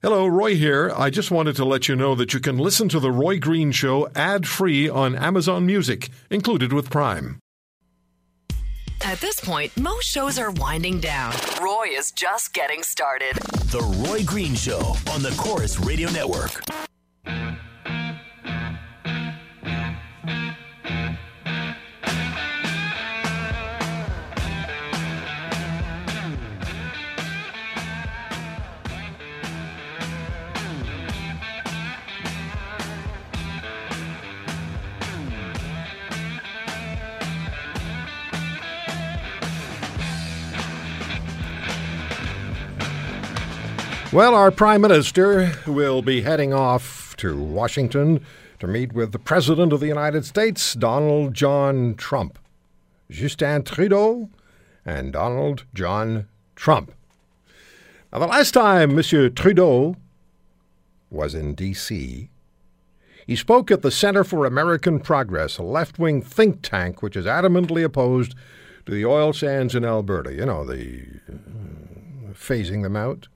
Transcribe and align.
Hello, 0.00 0.28
Roy 0.28 0.54
here. 0.54 0.92
I 0.96 1.10
just 1.10 1.32
wanted 1.32 1.56
to 1.56 1.64
let 1.64 1.88
you 1.88 1.96
know 1.96 2.14
that 2.14 2.32
you 2.32 2.38
can 2.38 2.56
listen 2.56 2.88
to 2.90 3.00
The 3.00 3.10
Roy 3.10 3.40
Green 3.40 3.72
Show 3.72 4.08
ad 4.14 4.46
free 4.46 4.88
on 4.88 5.16
Amazon 5.16 5.66
Music, 5.66 6.08
included 6.30 6.72
with 6.72 6.88
Prime. 6.88 7.40
At 9.04 9.18
this 9.18 9.40
point, 9.40 9.76
most 9.76 10.04
shows 10.04 10.38
are 10.38 10.52
winding 10.52 11.00
down. 11.00 11.34
Roy 11.60 11.86
is 11.90 12.12
just 12.12 12.54
getting 12.54 12.84
started. 12.84 13.34
The 13.72 13.80
Roy 14.06 14.22
Green 14.22 14.54
Show 14.54 14.94
on 15.10 15.20
the 15.20 15.34
Corus 15.36 15.80
Radio 15.80 16.08
Network. 16.12 16.62
Well, 44.10 44.34
our 44.34 44.50
Prime 44.50 44.80
Minister 44.80 45.52
will 45.66 46.00
be 46.00 46.22
heading 46.22 46.54
off 46.54 47.14
to 47.18 47.38
Washington 47.38 48.24
to 48.58 48.66
meet 48.66 48.94
with 48.94 49.12
the 49.12 49.18
President 49.18 49.70
of 49.70 49.80
the 49.80 49.86
United 49.86 50.24
States, 50.24 50.72
Donald 50.72 51.34
John 51.34 51.94
Trump. 51.94 52.38
Justin 53.10 53.64
Trudeau 53.64 54.30
and 54.86 55.12
Donald 55.12 55.64
John 55.74 56.26
Trump. 56.56 56.94
Now, 58.10 58.20
the 58.20 58.26
last 58.26 58.52
time 58.52 58.94
Monsieur 58.94 59.28
Trudeau 59.28 59.96
was 61.10 61.34
in 61.34 61.54
D.C., 61.54 62.30
he 63.26 63.36
spoke 63.36 63.70
at 63.70 63.82
the 63.82 63.90
Center 63.90 64.24
for 64.24 64.46
American 64.46 65.00
Progress, 65.00 65.58
a 65.58 65.62
left 65.62 65.98
wing 65.98 66.22
think 66.22 66.62
tank 66.62 67.02
which 67.02 67.14
is 67.14 67.26
adamantly 67.26 67.84
opposed 67.84 68.34
to 68.86 68.92
the 68.92 69.04
oil 69.04 69.34
sands 69.34 69.74
in 69.74 69.84
Alberta. 69.84 70.32
You 70.32 70.46
know, 70.46 70.64
the 70.64 71.02
uh, 71.28 72.32
phasing 72.32 72.82
them 72.82 72.96
out. 72.96 73.28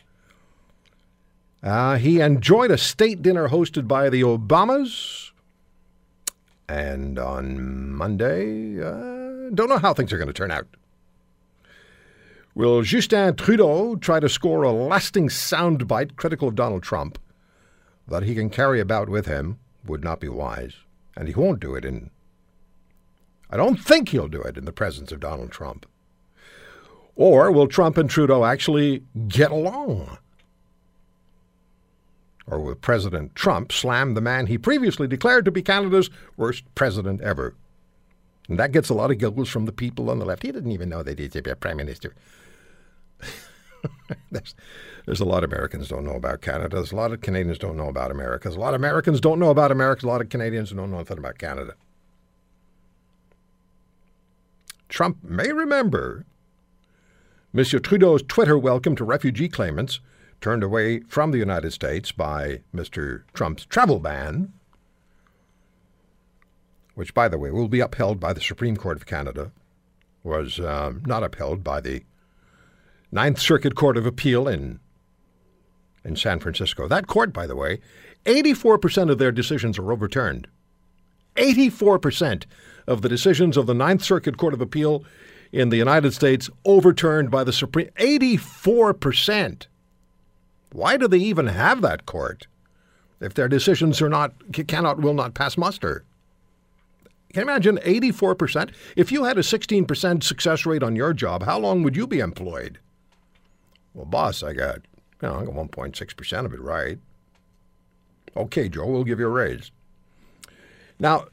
Uh, 1.63 1.97
he 1.97 2.21
enjoyed 2.21 2.71
a 2.71 2.79
state 2.79 3.23
dinner 3.23 3.49
hosted 3.49 3.87
by 3.87 4.11
the 4.11 4.23
Obamas. 4.23 5.31
And 6.69 7.19
on 7.19 7.93
Monday, 7.93 8.83
uh, 8.83 9.51
don't 9.55 9.69
know 9.69 9.79
how 9.79 9.95
things 9.95 10.13
are 10.13 10.19
going 10.19 10.29
to 10.29 10.33
turn 10.33 10.51
out. 10.51 10.67
Will 12.55 12.83
Justin 12.83 13.37
Trudeau 13.37 13.97
try 13.97 14.21
to 14.21 14.29
score 14.29 14.63
a 14.63 14.73
lasting 14.73 15.29
soundbite 15.29 16.17
critical 16.17 16.49
of 16.49 16.55
Donald 16.55 16.83
Trump 16.83 17.19
that 18.09 18.25
he 18.25 18.35
can 18.35 18.51
carry 18.51 18.81
about 18.81 19.09
with 19.09 19.27
him? 19.27 19.59
Would 19.87 20.05
not 20.05 20.21
be 20.21 20.29
wise. 20.29 20.75
And 21.17 21.29
he 21.29 21.35
won't 21.35 21.61
do 21.61 21.75
it 21.75 21.85
in. 21.85 22.11
I 23.51 23.57
don't 23.57 23.77
think 23.77 24.09
he'll 24.09 24.29
do 24.29 24.43
it 24.43 24.57
in 24.57 24.65
the 24.65 24.73
presence 24.73 25.13
of 25.13 25.21
Donald 25.21 25.51
Trump. 25.51 25.87
Or 27.15 27.53
will 27.53 27.69
Trump 27.69 27.99
and 27.99 28.09
Trudeau 28.09 28.45
actually 28.45 29.03
get 29.29 29.51
along? 29.51 30.19
Or 32.47 32.61
will 32.61 32.75
President 32.75 33.35
Trump 33.35 33.73
slam 33.73 34.15
the 34.15 34.21
man 34.21 34.47
he 34.47 34.59
previously 34.59 35.07
declared 35.07 35.45
to 35.45 35.51
be 35.51 35.63
Canada's 35.63 36.11
worst 36.37 36.65
president 36.75 37.21
ever? 37.21 37.55
And 38.49 38.59
that 38.59 38.73
gets 38.73 38.89
a 38.89 38.95
lot 38.95 39.11
of 39.11 39.19
giggles 39.19 39.49
from 39.49 39.67
the 39.67 39.73
people 39.73 40.11
on 40.11 40.19
the 40.19 40.25
left. 40.25 40.43
He 40.43 40.53
didn't 40.53 40.73
even 40.73 40.89
know 40.89 41.03
that 41.03 41.19
he'd 41.19 41.43
be 41.43 41.51
a 41.51 41.57
prime 41.57 41.77
minister. 41.77 42.15
there's, 44.31 44.55
there's 45.07 45.21
a 45.21 45.25
lot 45.25 45.45
of 45.45 45.53
Americans 45.53 45.89
don't 45.89 46.05
know 46.05 46.17
about 46.17 46.41
Canada. 46.41 46.77
There's 46.77 46.93
a 46.93 46.97
lot 46.97 47.13
of 47.13 47.21
Canadians 47.21 47.59
don't 47.59 47.77
know 47.77 47.89
about 47.89 48.11
America. 48.11 48.49
There's 48.49 48.57
a 48.57 48.61
lot 48.61 48.75
of 48.75 48.81
Americans 48.81 49.21
don't 49.21 49.39
know 49.39 49.51
about 49.51 49.71
America. 49.71 50.07
A 50.07 50.09
lot 50.09 50.21
of 50.21 50.29
Canadians 50.29 50.71
don't 50.71 50.91
know 50.91 50.99
nothing 50.99 51.19
about 51.19 51.39
Canada. 51.39 51.75
Trump 54.89 55.19
may 55.23 55.53
remember 55.53 56.27
Monsieur 57.53 57.79
Trudeau's 57.79 58.23
Twitter 58.23 58.59
welcome 58.59 58.97
to 58.97 59.05
refugee 59.05 59.49
claimants 59.49 60.01
turned 60.43 60.63
away 60.63 61.01
from 61.01 61.31
the 61.31 61.39
United 61.39 61.73
States 61.73 62.13
by 62.13 62.61
Mr. 62.75 63.23
Trump's 63.33 63.65
travel 63.65 64.01
ban, 64.01 64.53
which, 66.95 67.15
by 67.15 67.29
the 67.29 67.39
way, 67.39 67.51
will 67.51 67.69
be 67.69 67.81
upheld 67.81 68.21
by 68.21 68.33
the 68.33 68.41
Supreme 68.41 68.77
Court 68.77 68.97
of 68.97 69.07
Canada, 69.07 69.53
was 70.23 70.61
um, 70.61 71.03
not 71.07 71.23
upheld 71.23 71.65
by 71.65 71.81
the 71.81 72.03
Ninth 73.11 73.39
Circuit 73.39 73.75
Court 73.75 73.97
of 73.97 74.05
Appeal 74.05 74.49
in 74.49 74.81
in 76.05 76.17
San 76.17 76.41
Francisco. 76.41 76.89
That 76.89 77.07
court, 77.07 77.33
by 77.33 77.47
the 77.47 77.55
way, 77.55 77.79
84% 78.27 79.09
of 79.09 79.19
their 79.19 79.31
decisions 79.31 79.79
are 79.79 79.93
overturned. 79.93 80.49
84% 81.37 82.45
of 82.89 83.03
the 83.03 83.09
decisions 83.09 83.57
of 83.57 83.67
the 83.67 83.75
Ninth 83.75 84.03
Circuit 84.03 84.37
Court 84.37 84.53
of 84.53 84.61
Appeal 84.61 85.05
in 85.53 85.69
the 85.69 85.77
United 85.77 86.13
States 86.13 86.51
overturned 86.65 87.31
by 87.31 87.45
the 87.45 87.53
Supreme 87.53 87.89
84%. 87.99 89.67
Why 90.73 90.97
do 90.97 91.07
they 91.07 91.19
even 91.19 91.49
have 91.49 91.83
that 91.83 92.07
court 92.07 92.47
if 93.21 93.35
their 93.35 93.49
decisions 93.49 94.01
are 94.03 94.09
not 94.09 94.33
cannot 94.67 95.01
will 95.01 95.15
not 95.15 95.35
pass 95.35 95.57
muster? 95.57 96.05
Can 97.33 97.47
you 97.47 97.51
imagine 97.51 97.79
84%? 97.79 98.73
If 98.95 99.11
you 99.11 99.25
had 99.25 99.39
a 99.39 99.43
16% 99.43 100.23
success 100.23 100.67
rate 100.67 100.83
on 100.83 100.97
your 100.97 101.15
job, 101.15 101.45
how 101.45 101.59
long 101.59 101.83
would 101.83 101.97
you 101.97 102.07
be 102.07 102.21
employed? 102.21 102.79
Well, 103.95 104.05
boss, 104.05 104.43
I 104.43 104.53
got, 104.53 104.81
you 105.23 105.29
know, 105.29 105.37
I 105.37 105.45
got 105.47 105.55
1.6% 105.55 106.45
of 106.45 106.53
it 106.53 106.61
right. 106.61 106.99
Okay, 108.37 108.69
Joe, 108.69 108.87
we'll 108.87 109.05
give 109.05 109.19
you 109.19 109.27
a 109.27 109.31
raise. 109.31 109.71
Now, 110.99 111.27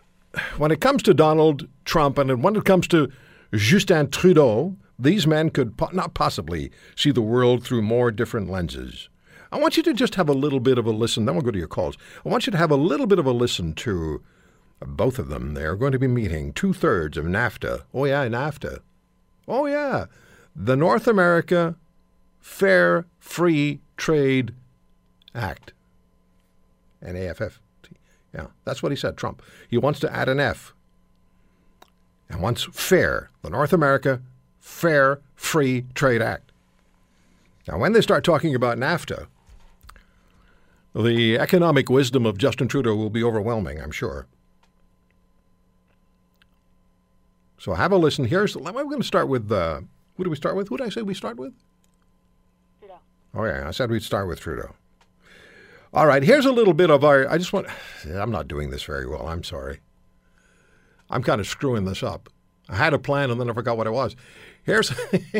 when 0.57 0.71
it 0.71 0.79
comes 0.79 1.03
to 1.03 1.13
Donald 1.13 1.67
Trump 1.83 2.17
and 2.17 2.43
when 2.43 2.55
it 2.55 2.65
comes 2.65 2.87
to 2.89 3.11
Justin 3.53 4.09
Trudeau, 4.09 4.77
these 4.97 5.27
men 5.27 5.49
could 5.49 5.77
po- 5.77 5.89
not 5.91 6.13
possibly 6.13 6.71
see 6.95 7.11
the 7.11 7.21
world 7.21 7.63
through 7.63 7.81
more 7.81 8.11
different 8.11 8.49
lenses. 8.49 9.09
I 9.51 9.59
want 9.59 9.77
you 9.77 9.83
to 9.83 9.93
just 9.93 10.15
have 10.15 10.29
a 10.29 10.33
little 10.33 10.59
bit 10.59 10.77
of 10.77 10.85
a 10.85 10.91
listen. 10.91 11.25
Then 11.25 11.35
we'll 11.35 11.43
go 11.43 11.51
to 11.51 11.57
your 11.57 11.67
calls. 11.67 11.97
I 12.25 12.29
want 12.29 12.45
you 12.45 12.51
to 12.51 12.57
have 12.57 12.71
a 12.71 12.75
little 12.75 13.07
bit 13.07 13.19
of 13.19 13.25
a 13.25 13.31
listen 13.31 13.73
to 13.75 14.21
both 14.79 15.19
of 15.19 15.29
them. 15.29 15.53
They're 15.53 15.75
going 15.75 15.91
to 15.91 15.99
be 15.99 16.07
meeting 16.07 16.53
two 16.53 16.73
thirds 16.73 17.17
of 17.17 17.25
NAFTA. 17.25 17.83
Oh, 17.93 18.05
yeah, 18.05 18.27
NAFTA. 18.27 18.79
Oh, 19.47 19.65
yeah. 19.65 20.05
The 20.55 20.75
North 20.75 21.07
America 21.07 21.75
Fair 22.39 23.05
Free 23.19 23.79
Trade 23.97 24.53
Act. 25.33 25.73
NAFF. 27.03 27.59
Yeah, 28.33 28.47
that's 28.65 28.83
what 28.83 28.91
he 28.91 28.95
said, 28.95 29.17
Trump. 29.17 29.41
He 29.69 29.77
wants 29.77 29.99
to 30.01 30.15
add 30.15 30.29
an 30.29 30.39
F. 30.39 30.73
And 32.29 32.41
wants 32.41 32.63
fair, 32.71 33.31
the 33.41 33.49
North 33.49 33.73
America 33.73 34.21
Fair 34.59 35.19
Free 35.35 35.85
Trade 35.95 36.21
Act. 36.21 36.51
Now, 37.67 37.79
when 37.79 37.93
they 37.93 38.01
start 38.01 38.23
talking 38.23 38.53
about 38.53 38.77
NAFTA, 38.77 39.27
the 41.03 41.37
economic 41.39 41.89
wisdom 41.89 42.25
of 42.25 42.37
Justin 42.37 42.67
Trudeau 42.67 42.95
will 42.95 43.09
be 43.09 43.23
overwhelming, 43.23 43.81
I'm 43.81 43.91
sure. 43.91 44.27
So 47.57 47.73
have 47.73 47.91
a 47.91 47.97
listen. 47.97 48.25
Here's 48.25 48.55
we're 48.55 48.71
going 48.71 49.01
to 49.01 49.07
start 49.07 49.27
with 49.27 49.51
uh, 49.51 49.81
who 50.15 50.23
do 50.23 50.29
we 50.29 50.35
start 50.35 50.55
with? 50.55 50.69
Who 50.69 50.77
did 50.77 50.87
I 50.87 50.89
say 50.89 51.01
we 51.01 51.13
start 51.13 51.37
with? 51.37 51.53
Trudeau. 52.79 52.99
Oh 53.33 53.43
yeah, 53.43 53.67
I 53.67 53.71
said 53.71 53.91
we'd 53.91 54.03
start 54.03 54.27
with 54.27 54.39
Trudeau. 54.39 54.73
All 55.93 56.05
right, 56.05 56.23
here's 56.23 56.45
a 56.45 56.51
little 56.51 56.73
bit 56.73 56.89
of 56.89 57.03
our. 57.03 57.29
I 57.29 57.37
just 57.37 57.51
want. 57.51 57.67
I'm 58.05 58.31
not 58.31 58.47
doing 58.47 58.69
this 58.69 58.83
very 58.83 59.05
well. 59.05 59.27
I'm 59.27 59.43
sorry. 59.43 59.79
I'm 61.09 61.23
kind 61.23 61.41
of 61.41 61.47
screwing 61.47 61.85
this 61.85 62.01
up. 62.01 62.29
I 62.69 62.75
had 62.75 62.93
a 62.93 62.99
plan 62.99 63.31
and 63.31 63.41
then 63.41 63.49
I 63.49 63.53
forgot 63.53 63.77
what 63.77 63.87
it 63.87 63.93
was. 63.93 64.15
Here's 64.63 64.93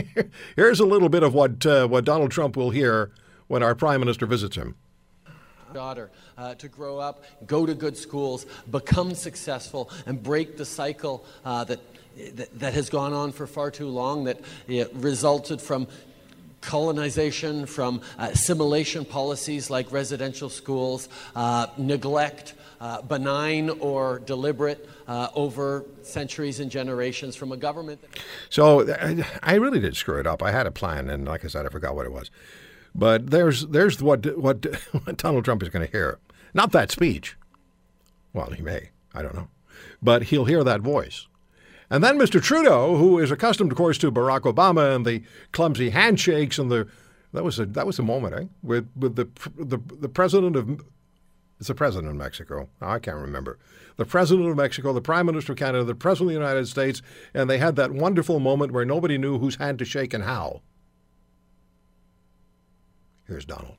here's 0.56 0.80
a 0.80 0.86
little 0.86 1.10
bit 1.10 1.24
of 1.24 1.34
what 1.34 1.66
uh, 1.66 1.88
what 1.88 2.04
Donald 2.04 2.32
Trump 2.32 2.58
will 2.58 2.72
hear 2.72 3.12
when 3.48 3.64
our 3.64 3.76
prime 3.76 4.00
minister 4.00 4.26
visits 4.26 4.56
him 4.56 4.76
daughter 5.74 6.10
uh, 6.38 6.56
to 6.56 6.68
grow 6.68 7.00
up, 7.00 7.24
go 7.48 7.66
to 7.66 7.74
good 7.74 7.98
schools, 7.98 8.46
become 8.70 9.14
successful, 9.16 9.90
and 10.06 10.22
break 10.22 10.58
the 10.58 10.66
cycle 10.66 11.26
uh, 11.46 11.64
that, 11.64 11.80
that, 12.36 12.60
that 12.60 12.74
has 12.74 12.90
gone 12.90 13.14
on 13.14 13.32
for 13.32 13.48
far 13.48 13.72
too 13.72 13.88
long, 13.88 14.26
that 14.26 14.40
resulted 14.94 15.62
from 15.62 15.88
colonization, 16.62 17.66
from 17.66 18.02
uh, 18.18 18.30
assimilation 18.32 19.06
policies 19.06 19.70
like 19.70 19.92
residential 19.92 20.50
schools, 20.50 21.10
uh, 21.36 21.68
neglect. 21.78 22.54
Uh, 22.82 23.02
benign 23.02 23.70
or 23.82 24.20
deliberate 24.20 24.88
over 25.36 25.84
centuries 26.02 26.62
and 26.62 26.72
generations 26.72 27.36
from 27.36 27.52
a 27.52 27.58
government. 27.58 28.00
So 28.50 28.88
I 29.44 29.56
really 29.56 29.82
did 29.82 29.98
screw 29.98 30.18
it 30.18 30.26
up. 30.26 30.42
I 30.42 30.52
had 30.52 30.66
a 30.66 30.72
plan, 30.72 31.10
and 31.10 31.28
like 31.28 31.44
I 31.44 31.50
said, 31.50 31.66
I 31.66 31.70
forgot 31.70 31.94
what 31.94 32.06
it 32.06 32.14
was. 32.14 32.32
But 32.96 33.32
there's 33.32 33.68
there's 33.68 34.02
what 34.02 34.38
what, 34.38 34.66
what 34.92 35.18
Donald 35.18 35.46
Trump 35.46 35.64
is 35.64 35.70
going 35.70 35.86
to 35.86 35.92
hear. 35.92 36.20
Not 36.54 36.72
that 36.72 36.92
speech. 36.92 37.38
Well, 38.34 38.52
he 38.52 38.62
may. 38.62 38.90
I 39.14 39.22
don't 39.22 39.36
know. 39.36 39.48
But 40.02 40.24
he'll 40.24 40.46
hear 40.46 40.64
that 40.64 40.82
voice. 40.82 41.28
And 41.90 42.04
then 42.04 42.20
Mr. 42.20 42.42
Trudeau, 42.42 42.98
who 42.98 43.18
is 43.18 43.32
accustomed, 43.32 43.72
of 43.72 43.78
course, 43.78 43.98
to 44.00 44.12
Barack 44.12 44.42
Obama 44.42 44.96
and 44.96 45.06
the 45.06 45.24
clumsy 45.52 45.90
handshakes 45.90 46.60
and 46.60 46.70
the 46.72 46.88
That 47.34 47.44
was 47.44 47.60
a 47.60 47.66
that 47.66 47.88
was 47.88 48.00
a 48.00 48.04
moment, 48.04 48.36
eh? 48.36 48.46
With 48.62 48.90
with 48.96 49.16
the 49.16 49.28
the 49.58 49.80
the 50.00 50.10
president 50.10 50.56
of 50.56 50.82
it's 51.60 51.68
the 51.68 51.76
president 51.76 52.10
of 52.10 52.16
Mexico. 52.16 52.70
I 52.82 53.00
can't 53.00 53.18
remember. 53.18 53.60
The 53.98 54.06
president 54.06 54.50
of 54.50 54.56
Mexico, 54.56 54.94
the 54.94 55.02
prime 55.02 55.26
minister 55.26 55.52
of 55.52 55.58
Canada, 55.58 55.84
the 55.84 55.94
president 55.94 56.30
of 56.30 56.42
the 56.42 56.48
United 56.48 56.68
States, 56.68 57.02
and 57.34 57.50
they 57.50 57.58
had 57.58 57.76
that 57.76 57.92
wonderful 57.92 58.40
moment 58.40 58.72
where 58.72 58.86
nobody 58.86 59.18
knew 59.18 59.40
whose 59.40 59.58
hand 59.58 59.78
to 59.80 59.86
shake 59.86 60.14
and 60.14 60.24
how. 60.24 60.62
Here's 63.30 63.46
Donald. 63.46 63.78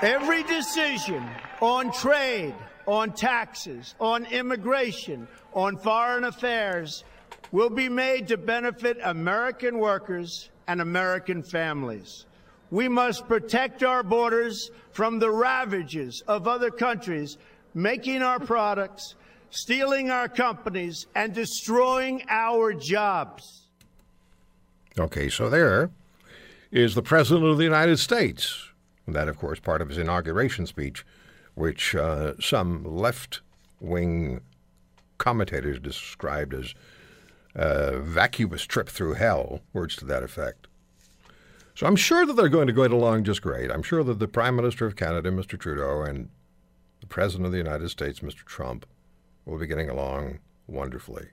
Every 0.00 0.42
decision 0.44 1.22
on 1.60 1.92
trade, 1.92 2.54
on 2.86 3.12
taxes, 3.12 3.94
on 4.00 4.24
immigration, 4.24 5.28
on 5.52 5.76
foreign 5.76 6.24
affairs 6.24 7.04
will 7.52 7.68
be 7.68 7.90
made 7.90 8.28
to 8.28 8.38
benefit 8.38 8.96
American 9.04 9.78
workers 9.78 10.48
and 10.66 10.80
American 10.80 11.42
families. 11.42 12.24
We 12.70 12.88
must 12.88 13.28
protect 13.28 13.82
our 13.82 14.02
borders 14.02 14.70
from 14.92 15.18
the 15.18 15.30
ravages 15.30 16.22
of 16.26 16.48
other 16.48 16.70
countries 16.70 17.36
making 17.74 18.22
our 18.22 18.40
products, 18.40 19.16
stealing 19.50 20.10
our 20.10 20.30
companies, 20.30 21.06
and 21.14 21.34
destroying 21.34 22.22
our 22.30 22.72
jobs. 22.72 23.68
Okay, 24.98 25.28
so 25.28 25.50
there 25.50 25.90
is 26.76 26.94
the 26.94 27.02
President 27.02 27.46
of 27.46 27.56
the 27.56 27.64
United 27.64 27.98
States. 27.98 28.68
That, 29.08 29.28
of 29.28 29.38
course, 29.38 29.58
part 29.58 29.80
of 29.80 29.88
his 29.88 29.96
inauguration 29.96 30.66
speech, 30.66 31.06
which 31.54 31.94
uh, 31.94 32.34
some 32.38 32.84
left 32.84 33.40
wing 33.80 34.42
commentators 35.16 35.80
described 35.80 36.52
as 36.52 36.74
a 37.54 37.98
vacuous 37.98 38.64
trip 38.64 38.90
through 38.90 39.14
hell, 39.14 39.60
words 39.72 39.96
to 39.96 40.04
that 40.04 40.22
effect. 40.22 40.66
So 41.74 41.86
I'm 41.86 41.96
sure 41.96 42.26
that 42.26 42.34
they're 42.34 42.50
going 42.50 42.66
to 42.66 42.74
get 42.74 42.92
along 42.92 43.24
just 43.24 43.40
great. 43.40 43.70
I'm 43.70 43.82
sure 43.82 44.04
that 44.04 44.18
the 44.18 44.28
Prime 44.28 44.54
Minister 44.54 44.84
of 44.84 44.96
Canada, 44.96 45.30
Mr. 45.30 45.58
Trudeau, 45.58 46.02
and 46.02 46.28
the 47.00 47.06
President 47.06 47.46
of 47.46 47.52
the 47.52 47.58
United 47.58 47.88
States, 47.88 48.20
Mr. 48.20 48.44
Trump, 48.44 48.84
will 49.46 49.56
be 49.56 49.66
getting 49.66 49.88
along 49.88 50.40
wonderfully. 50.66 51.28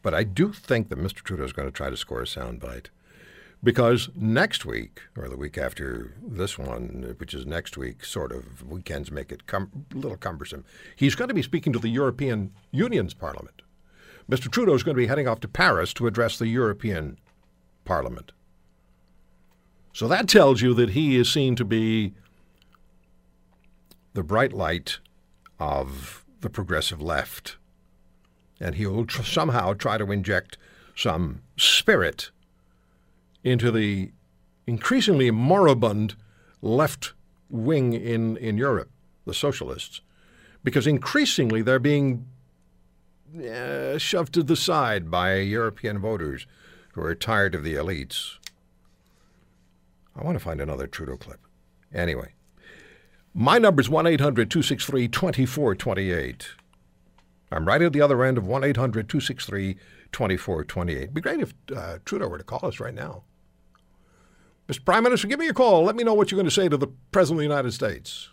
But 0.00 0.14
I 0.14 0.22
do 0.22 0.52
think 0.52 0.90
that 0.90 0.98
Mr. 0.98 1.22
Trudeau 1.22 1.44
is 1.44 1.52
going 1.52 1.66
to 1.66 1.72
try 1.72 1.90
to 1.90 1.96
score 1.96 2.20
a 2.20 2.24
soundbite 2.24 2.86
because 3.64 4.08
next 4.16 4.64
week, 4.64 5.02
or 5.16 5.28
the 5.28 5.36
week 5.36 5.56
after 5.56 6.14
this 6.20 6.58
one, 6.58 7.14
which 7.18 7.32
is 7.32 7.46
next 7.46 7.76
week, 7.76 8.04
sort 8.04 8.32
of 8.32 8.68
weekends 8.68 9.10
make 9.10 9.30
it 9.30 9.42
a 9.52 9.66
little 9.94 10.16
cumbersome, 10.16 10.64
he's 10.96 11.14
going 11.14 11.28
to 11.28 11.34
be 11.34 11.42
speaking 11.42 11.72
to 11.72 11.78
the 11.78 11.88
European 11.88 12.52
Union's 12.72 13.14
Parliament. 13.14 13.62
Mr. 14.30 14.50
Trudeau 14.50 14.74
is 14.74 14.82
going 14.82 14.96
to 14.96 15.02
be 15.02 15.06
heading 15.06 15.28
off 15.28 15.40
to 15.40 15.48
Paris 15.48 15.92
to 15.94 16.06
address 16.06 16.38
the 16.38 16.48
European 16.48 17.18
Parliament. 17.84 18.32
So 19.92 20.08
that 20.08 20.28
tells 20.28 20.62
you 20.62 20.74
that 20.74 20.90
he 20.90 21.16
is 21.16 21.30
seen 21.30 21.54
to 21.56 21.64
be 21.64 22.14
the 24.14 24.22
bright 24.22 24.52
light 24.52 24.98
of 25.60 26.24
the 26.40 26.50
progressive 26.50 27.00
left. 27.00 27.56
And 28.60 28.76
he 28.76 28.86
will 28.86 29.06
tr- 29.06 29.22
somehow 29.22 29.74
try 29.74 29.98
to 29.98 30.10
inject 30.10 30.56
some 30.96 31.42
spirit 31.56 32.30
into 33.44 33.70
the 33.70 34.12
increasingly 34.66 35.30
moribund 35.30 36.14
left 36.60 37.12
wing 37.50 37.92
in, 37.92 38.36
in 38.36 38.56
Europe, 38.56 38.90
the 39.26 39.34
socialists, 39.34 40.00
because 40.64 40.86
increasingly 40.86 41.62
they're 41.62 41.78
being 41.78 42.26
uh, 43.36 43.98
shoved 43.98 44.32
to 44.34 44.42
the 44.42 44.56
side 44.56 45.10
by 45.10 45.36
European 45.36 45.98
voters 45.98 46.46
who 46.92 47.02
are 47.02 47.14
tired 47.14 47.54
of 47.54 47.64
the 47.64 47.74
elites. 47.74 48.36
I 50.14 50.22
want 50.22 50.36
to 50.36 50.44
find 50.44 50.60
another 50.60 50.86
Trudeau 50.86 51.16
clip. 51.16 51.40
Anyway, 51.92 52.34
my 53.34 53.58
number 53.58 53.80
is 53.80 53.88
1 53.88 54.06
800 54.06 54.50
263 54.50 55.08
2428. 55.08 56.48
I'm 57.50 57.66
right 57.66 57.82
at 57.82 57.92
the 57.92 58.00
other 58.00 58.22
end 58.24 58.38
of 58.38 58.46
1 58.46 58.64
800 58.64 59.08
263 59.08 59.74
2428. 60.12 60.96
It'd 60.96 61.14
be 61.14 61.20
great 61.20 61.40
if 61.40 61.54
uh, 61.74 61.98
Trudeau 62.04 62.28
were 62.28 62.38
to 62.38 62.44
call 62.44 62.66
us 62.66 62.80
right 62.80 62.94
now. 62.94 63.24
Mr. 64.72 64.84
Prime 64.86 65.04
Minister, 65.04 65.28
give 65.28 65.38
me 65.38 65.48
a 65.48 65.52
call. 65.52 65.84
Let 65.84 65.96
me 65.96 66.02
know 66.02 66.14
what 66.14 66.30
you're 66.30 66.38
going 66.38 66.48
to 66.48 66.50
say 66.50 66.66
to 66.66 66.78
the 66.78 66.86
President 67.10 67.36
of 67.36 67.38
the 67.40 67.54
United 67.54 67.72
States. 67.72 68.30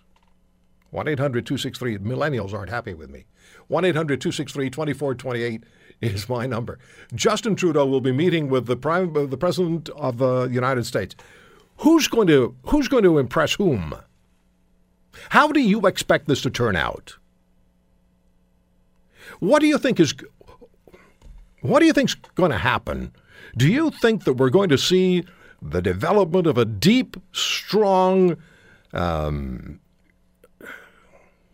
1 0.91 1.07
800 1.07 1.45
263. 1.45 1.97
Millennials 1.97 2.53
aren't 2.53 2.69
happy 2.69 2.93
with 2.93 3.09
me. 3.09 3.25
1 3.67 3.83
800 3.83 4.21
263 4.21 4.69
2428 4.69 5.63
is 6.01 6.29
my 6.29 6.47
number. 6.47 6.79
Justin 7.13 7.57
Trudeau 7.57 7.85
will 7.85 7.99
be 7.99 8.13
meeting 8.13 8.47
with 8.47 8.67
the, 8.67 8.77
Prime, 8.77 9.15
uh, 9.17 9.25
the 9.25 9.35
President 9.35 9.89
of 9.89 10.17
the 10.17 10.45
United 10.45 10.85
States. 10.85 11.13
Who's 11.79 12.07
going 12.07 12.27
to 12.27 12.55
who's 12.67 12.87
going 12.87 13.03
to 13.03 13.17
impress 13.17 13.53
whom? 13.55 13.95
How 15.29 15.51
do 15.51 15.59
you 15.59 15.87
expect 15.87 16.27
this 16.27 16.41
to 16.43 16.49
turn 16.49 16.77
out? 16.77 17.17
What 19.39 19.59
do 19.59 19.67
you 19.67 19.77
think 19.77 19.99
is 19.99 20.13
what 21.61 21.79
do 21.81 21.85
you 21.85 21.93
think's 21.93 22.15
going 22.15 22.51
to 22.51 22.57
happen? 22.57 23.11
Do 23.57 23.67
you 23.67 23.91
think 23.91 24.23
that 24.23 24.33
we're 24.33 24.49
going 24.49 24.69
to 24.69 24.77
see 24.77 25.25
the 25.61 25.81
development 25.81 26.47
of 26.47 26.57
a 26.57 26.65
deep, 26.65 27.17
strong, 27.31 28.37
um, 28.93 29.79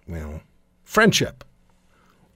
well, 0.08 0.42
friendship 0.84 1.44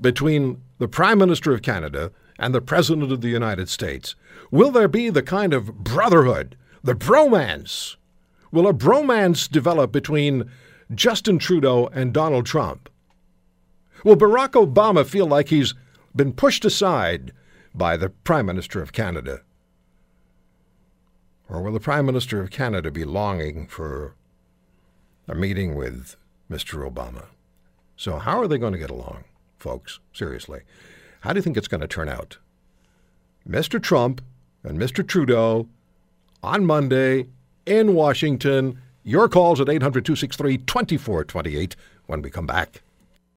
between 0.01 0.61
the 0.77 0.87
Prime 0.87 1.19
Minister 1.19 1.53
of 1.53 1.61
Canada 1.61 2.11
and 2.37 2.53
the 2.53 2.61
President 2.61 3.11
of 3.11 3.21
the 3.21 3.29
United 3.29 3.69
States? 3.69 4.15
Will 4.51 4.71
there 4.71 4.87
be 4.87 5.09
the 5.09 5.23
kind 5.23 5.53
of 5.53 5.83
brotherhood 5.83 6.55
the 6.83 6.93
bromance. 6.93 7.95
Will 8.51 8.67
a 8.67 8.73
bromance 8.73 9.49
develop 9.49 9.91
between 9.91 10.49
Justin 10.93 11.37
Trudeau 11.39 11.87
and 11.93 12.13
Donald 12.13 12.45
Trump? 12.45 12.89
Will 14.03 14.15
Barack 14.15 14.51
Obama 14.51 15.05
feel 15.05 15.27
like 15.27 15.49
he's 15.49 15.73
been 16.15 16.33
pushed 16.33 16.65
aside 16.65 17.31
by 17.75 17.97
the 17.97 18.09
Prime 18.09 18.45
Minister 18.45 18.81
of 18.81 18.93
Canada? 18.93 19.41
Or 21.49 21.61
will 21.61 21.73
the 21.73 21.79
Prime 21.79 22.05
Minister 22.05 22.41
of 22.41 22.51
Canada 22.51 22.91
be 22.91 23.03
longing 23.03 23.65
for 23.67 24.13
a 25.27 25.33
meeting 25.33 25.75
with 25.75 26.15
Mr. 26.49 26.89
Obama? 26.89 27.25
So, 27.97 28.19
how 28.19 28.39
are 28.39 28.47
they 28.47 28.57
going 28.57 28.73
to 28.73 28.79
get 28.79 28.91
along, 28.91 29.23
folks? 29.57 29.99
Seriously. 30.13 30.61
How 31.21 31.33
do 31.33 31.37
you 31.37 31.41
think 31.41 31.57
it's 31.57 31.67
going 31.67 31.81
to 31.81 31.87
turn 31.87 32.07
out? 32.07 32.37
Mr. 33.47 33.81
Trump 33.81 34.21
and 34.63 34.79
Mr. 34.79 35.05
Trudeau 35.05 35.67
on 36.43 36.65
Monday 36.65 37.27
in 37.65 37.93
Washington. 37.93 38.79
Your 39.03 39.27
calls 39.27 39.59
at 39.59 39.69
800 39.69 40.05
263 40.05 40.59
2428 40.59 41.75
when 42.05 42.21
we 42.21 42.29
come 42.29 42.45
back. 42.45 42.81